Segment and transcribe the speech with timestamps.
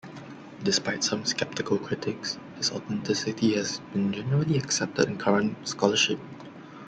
[0.63, 6.19] Despite some skeptical critics, his authenticity has been generally accepted in current scholarship.